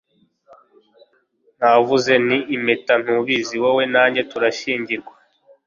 [1.59, 2.93] navuze nti impeta.
[3.03, 3.55] ntubizi?
[3.63, 5.13] wowe na njye turashyingirwa